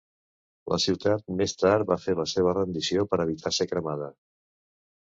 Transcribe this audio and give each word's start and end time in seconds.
La 0.73 0.79
ciutat 0.85 1.21
més 1.41 1.53
tard 1.65 1.91
va 1.91 1.99
fer 2.07 2.17
la 2.21 2.27
seva 2.35 2.57
rendició 2.61 3.07
per 3.13 3.23
evitar 3.29 3.57
ser 3.61 3.71
cremada. 3.75 4.15